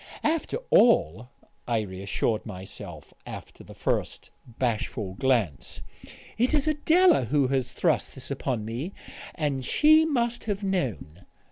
[0.23, 1.29] "After all,"
[1.67, 5.81] I reassured myself, after the first bashful glance,
[6.39, 8.95] "it is Adela who has thrust this upon me;
[9.35, 11.27] and she must have known."